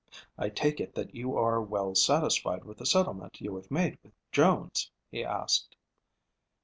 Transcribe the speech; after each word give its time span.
"I 0.35 0.49
take 0.49 0.79
it 0.79 0.95
that 0.95 1.13
you 1.13 1.37
are 1.37 1.61
well 1.61 1.93
satisfied 1.93 2.63
with 2.63 2.79
the 2.79 2.87
settlement 2.87 3.39
you 3.39 3.55
have 3.57 3.69
made 3.69 3.99
with 4.01 4.13
Jones?" 4.31 4.89
he 5.11 5.23
asked. 5.23 5.75